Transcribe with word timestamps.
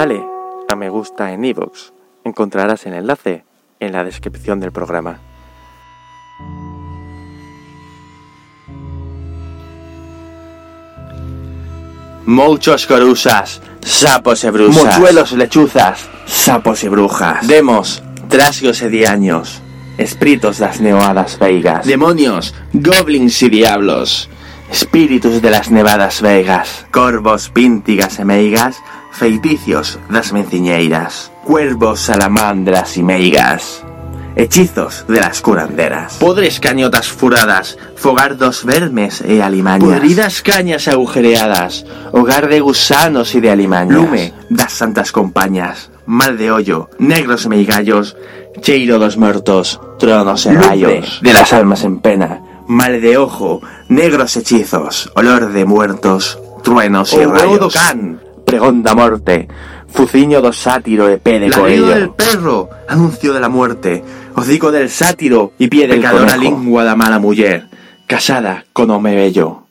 Dale 0.00 0.24
a 0.66 0.76
me 0.76 0.88
gusta 0.88 1.30
en 1.30 1.44
iVoox. 1.44 1.90
Encontrarás 2.24 2.86
el 2.86 2.94
enlace 2.94 3.44
en 3.80 3.92
la 3.92 4.02
descripción 4.02 4.58
del 4.58 4.72
programa. 4.72 5.18
Muchos 12.24 12.86
corusas, 12.86 13.60
sapos 13.84 14.42
y 14.44 14.48
brusas. 14.48 14.84
Mochuelos, 14.84 15.32
lechuzas, 15.32 16.08
sapos 16.24 16.82
y 16.82 16.88
brujas. 16.88 17.46
Demos, 17.46 18.02
trasgos 18.30 18.80
y 18.80 18.88
diaños, 18.88 19.60
espíritus 19.98 20.56
das 20.56 20.80
nevadas 20.80 21.38
veigas. 21.38 21.84
Demonios, 21.84 22.54
goblins 22.72 23.42
y 23.42 23.50
diablos. 23.50 24.30
espíritus 24.70 25.42
de 25.42 25.50
las 25.50 25.70
nevadas 25.70 26.22
vegas. 26.22 26.86
Corvos, 26.90 27.50
píntigas 27.50 28.18
e 28.18 28.24
meigas, 28.24 28.82
feiticios 29.12 29.98
das 30.08 30.32
menciñeiras. 30.32 31.30
Cuervos, 31.44 32.00
salamandras 32.00 32.96
y 32.96 33.02
meigas. 33.02 33.84
Hechizos 34.36 35.04
de 35.08 35.20
las 35.20 35.40
curanderas. 35.40 36.14
Podres 36.14 36.60
cañotas 36.60 37.08
furadas, 37.08 37.76
Fogardos 37.96 38.64
vermes 38.64 39.20
e 39.20 39.42
alimañas. 39.42 39.88
podridas 39.98 40.40
cañas 40.40 40.88
agujereadas, 40.88 41.84
hogar 42.12 42.48
de 42.48 42.60
gusanos 42.60 43.34
y 43.34 43.40
de 43.40 43.50
alimañas. 43.50 43.96
Lume 43.96 44.32
das 44.48 44.72
santas 44.72 45.12
compañas. 45.12 45.90
Mal 46.06 46.38
de 46.38 46.50
hoyo, 46.52 46.88
negros 46.98 47.46
meigallos. 47.48 48.16
cheiro 48.62 48.98
dos 48.98 49.16
muertos, 49.16 49.80
tronos 49.98 50.46
e 50.46 50.52
Lumbre 50.52 50.68
rayos. 50.68 51.20
de 51.22 51.32
las 51.32 51.52
almas 51.52 51.84
en 51.84 51.98
pena. 52.00 52.40
Mal 52.66 53.00
de 53.00 53.16
ojo, 53.18 53.60
negros 53.88 54.36
hechizos. 54.36 55.10
Olor 55.14 55.52
de 55.52 55.64
muertos, 55.64 56.38
truenos 56.62 57.12
y 57.14 57.18
O 57.24 57.30
rayos. 57.32 57.72
can, 57.74 58.20
pregón 58.50 58.82
da 58.82 58.94
morte, 58.94 59.48
fuciño 59.88 60.42
do 60.42 60.52
sátiro 60.52 61.08
e 61.08 61.18
pé 61.18 61.38
de 61.38 61.50
del 61.50 62.10
perro, 62.10 62.70
anuncio 62.88 63.32
de 63.32 63.40
la 63.40 63.48
muerte. 63.48 64.02
Hocico 64.34 64.70
del 64.70 64.90
sátiro 64.90 65.52
Y 65.58 65.66
pie 65.68 65.86
del 65.86 65.98
pecadora 65.98 66.34
conejo. 66.34 66.56
lingua 66.56 66.84
da 66.84 66.94
mala 66.94 67.18
mujer. 67.18 67.66
casada 68.06 68.64
con 68.72 68.90
home 68.90 69.14
bello. 69.14 69.66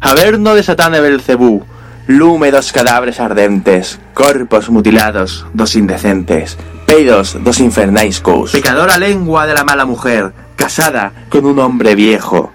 Averno 0.00 0.54
de 0.54 0.62
Satán 0.62 0.94
e 0.94 1.00
Belcebú, 1.00 1.64
lume 2.06 2.50
dos 2.50 2.70
cadáveres 2.70 3.18
ardentes, 3.18 3.98
Corpos 4.14 4.70
mutilados, 4.70 5.46
dos 5.54 5.74
indecentes. 5.74 6.58
peidos 6.86 7.36
dos 7.42 7.58
infernais 7.58 8.20
cous, 8.20 8.52
Pecadora 8.52 8.98
lengua 8.98 9.46
de 9.46 9.54
la 9.54 9.64
mala 9.64 9.84
mujer, 9.86 10.32
casada 10.54 11.12
con 11.28 11.46
un 11.46 11.58
hombre 11.58 11.94
viejo, 11.94 12.52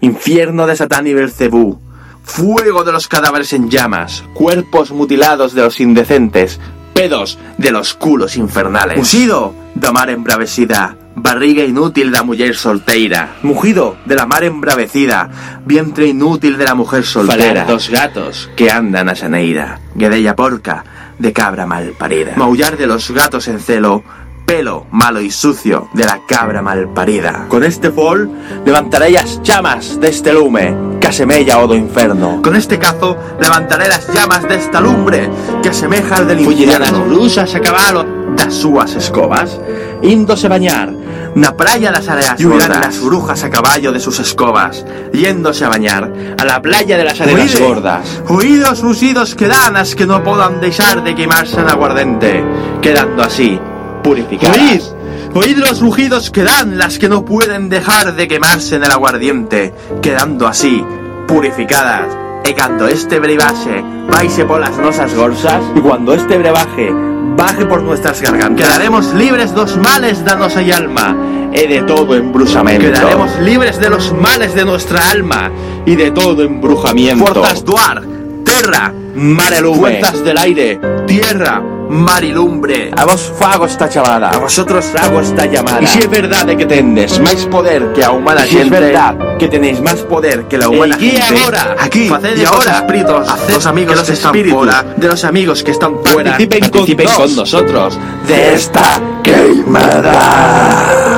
Infierno 0.00 0.66
de 0.66 0.76
Satán 0.76 1.06
y 1.06 1.14
Belcebú. 1.14 1.80
Fuego 2.24 2.84
de 2.84 2.92
los 2.92 3.06
cadáveres 3.06 3.52
en 3.52 3.70
llamas. 3.70 4.24
cuerpos 4.34 4.90
mutilados 4.90 5.54
de 5.54 5.62
los 5.62 5.78
indecentes, 5.80 6.58
Pedos 6.94 7.38
de 7.58 7.72
los 7.72 7.94
culos 7.94 8.36
infernales. 8.36 8.96
Musido 8.96 9.52
da 9.74 9.92
mar 9.92 10.10
embravecida. 10.10 10.96
Barriga 11.16 11.64
inútil 11.64 12.10
da 12.12 12.22
mujer 12.22 12.54
solteira. 12.56 13.36
Mugido 13.42 13.96
de 14.04 14.14
la 14.14 14.26
mar 14.26 14.44
embravecida. 14.44 15.60
Vientre 15.64 16.06
inútil 16.06 16.56
de 16.56 16.64
la 16.64 16.74
mujer 16.74 17.04
soltera. 17.04 17.64
dos 17.64 17.90
gatos, 17.90 18.48
que 18.56 18.70
andan 18.70 19.08
a 19.08 19.14
Xaneira. 19.14 19.80
Guedella 19.94 20.36
porca 20.36 20.84
de 21.18 21.32
cabra 21.32 21.66
mal 21.66 21.94
parida. 21.98 22.34
Maullar 22.36 22.76
de 22.76 22.86
los 22.86 23.10
gatos 23.10 23.48
en 23.48 23.58
celo. 23.60 24.04
Pelo 24.46 24.86
malo 24.90 25.20
y 25.22 25.30
sucio 25.30 25.88
de 25.94 26.04
la 26.04 26.20
cabra 26.28 26.60
mal 26.60 26.88
parida. 26.90 27.46
Con 27.48 27.64
este 27.64 27.90
fol 27.90 28.30
levantaré 28.64 29.10
las 29.10 29.40
llamas 29.42 29.98
de 29.98 30.08
este 30.08 30.34
lume, 30.34 30.76
que 31.00 31.06
asemella 31.08 31.60
o 31.60 31.66
do 31.66 31.74
inferno. 31.74 32.42
Con 32.42 32.54
este 32.54 32.78
cazo 32.78 33.16
levantaré 33.40 33.88
las 33.88 34.06
llamas 34.12 34.46
de 34.46 34.56
esta 34.56 34.80
lumbre 34.80 35.30
que 35.62 35.70
asemeja 35.70 36.16
al 36.16 36.28
del 36.28 36.40
infierno. 36.40 37.04
brusas 37.06 37.54
a 37.54 37.60
cabalo, 37.60 38.04
das 38.36 38.52
súas 38.52 38.94
escobas. 38.94 39.58
índose 40.02 40.46
bañar, 40.48 40.92
Na 41.34 41.56
playa 41.56 41.90
las 41.90 42.06
areas 42.08 42.38
Y 42.38 42.44
gordas. 42.44 42.68
las 42.68 43.00
brujas 43.00 43.42
a 43.42 43.50
caballo 43.50 43.90
de 43.90 43.98
sus 43.98 44.20
escobas, 44.20 44.84
yéndose 45.12 45.64
a 45.64 45.68
bañar. 45.70 46.12
a 46.38 46.44
la 46.44 46.60
playa 46.62 46.96
de 46.98 47.04
las 47.04 47.18
arenas 47.20 47.54
Oíde, 47.54 47.66
gordas. 47.66 48.22
Oídos 48.28 48.82
rugidos 48.82 49.34
que 49.34 49.48
dan 49.48 49.74
as 49.76 49.94
que 49.96 50.06
no 50.06 50.22
podan 50.22 50.60
dejar 50.60 51.02
de 51.02 51.14
quemarse 51.16 51.58
en 51.60 51.68
aguardente, 51.70 52.44
quedando 52.82 53.22
así 53.24 53.58
Purificadas. 54.04 54.58
Oíd, 54.60 54.82
oíd 55.34 55.56
los 55.56 55.80
rugidos 55.80 56.30
que 56.30 56.44
dan 56.44 56.78
las 56.78 57.00
que 57.00 57.08
no 57.08 57.24
pueden 57.24 57.68
dejar 57.68 58.14
de 58.14 58.28
quemarse 58.28 58.76
en 58.76 58.84
el 58.84 58.90
aguardiente, 58.92 59.74
quedando 60.00 60.46
así 60.46 60.84
purificadas. 61.26 62.06
E 62.44 62.52
cando 62.54 62.86
este 62.86 63.18
brebaje 63.18 63.82
por 64.46 64.60
las 64.60 64.76
nosas 64.78 65.14
gorsas, 65.14 65.62
Y 65.74 65.80
cuando 65.80 66.14
este 66.14 66.38
brebaje 66.38 66.90
baje 67.36 67.66
por 67.66 67.82
nuestras 67.82 68.20
gargantas, 68.22 68.66
quedaremos 68.66 69.12
libres 69.14 69.52
dos 69.54 69.76
males 69.76 70.24
da 70.24 70.36
nosa 70.36 70.62
y 70.62 70.70
alma. 70.70 71.16
he 71.52 71.66
de 71.66 71.82
todo 71.82 72.14
embrujamiento. 72.14 72.86
Quedaremos 72.86 73.38
libres 73.40 73.78
de 73.80 73.90
los 73.90 74.12
males 74.12 74.54
de 74.54 74.64
nuestra 74.64 75.10
alma. 75.10 75.50
y 75.86 75.96
de 75.96 76.10
todo 76.10 76.42
embrujamiento. 76.42 77.26
Fuerzas 77.26 77.64
duar, 77.64 78.02
terra, 78.44 78.92
Mare 79.14 79.62
fuerzas 79.62 80.24
del 80.24 80.38
aire, 80.38 80.80
tierra, 81.06 81.62
mar 81.88 82.24
y 82.24 82.32
lumbre. 82.32 82.90
A 82.96 83.04
vos 83.04 83.32
fago 83.38 83.66
esta 83.66 83.88
chamada. 83.88 84.30
A 84.30 84.38
vosotros 84.38 84.86
hago 85.00 85.20
esta 85.20 85.46
llamada. 85.46 85.82
Y 85.82 85.86
si 85.86 86.00
es 86.00 86.10
verdad 86.10 86.46
de 86.46 86.56
que 86.56 86.66
tendes 86.66 87.18
máis 87.20 87.46
poder 87.46 87.92
que 87.92 88.04
a 88.04 88.10
humana 88.12 88.44
Si 88.46 88.58
es 88.58 88.70
verdad 88.70 89.36
que 89.38 89.48
tenéis 89.48 89.80
más 89.80 90.00
poder 90.02 90.44
que 90.48 90.58
la 90.58 90.68
humana 90.68 90.96
y 90.98 91.10
gente. 91.10 91.40
ahora, 91.42 91.76
aquí 91.78 92.08
faced 92.08 92.36
y 92.36 92.40
de 92.40 92.46
ahora, 92.46 92.72
los 92.72 92.80
espíritus, 92.80 93.28
haced 93.28 93.54
los 93.54 93.66
amigos 93.66 93.92
que 93.92 94.00
los 94.00 94.08
están 94.10 94.34
espíritus 94.34 94.58
fuera, 94.58 94.84
de 94.96 95.08
los 95.08 95.24
amigos 95.24 95.62
que 95.62 95.70
están 95.70 95.94
fuera 96.04 96.30
participen, 96.30 96.60
participen 96.60 97.06
con, 97.06 97.16
con 97.16 97.36
nosotros 97.36 97.98
de 98.26 98.54
esta 98.54 99.00
queimada. 99.22 101.13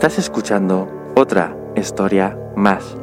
Estás 0.00 0.18
escuchando 0.18 0.88
otra 1.14 1.54
historia 1.76 2.34
más, 2.56 2.96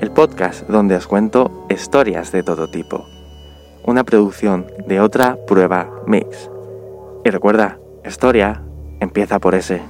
el 0.00 0.10
podcast 0.10 0.68
donde 0.68 0.96
os 0.96 1.06
cuento 1.06 1.64
historias 1.70 2.32
de 2.32 2.42
todo 2.42 2.66
tipo. 2.66 3.06
Una 3.84 4.02
producción 4.02 4.66
de 4.88 4.98
otra 4.98 5.38
prueba 5.46 5.88
mix. 6.08 6.50
Y 7.24 7.30
recuerda, 7.30 7.78
historia 8.04 8.64
empieza 8.98 9.38
por 9.38 9.54
ese. 9.54 9.80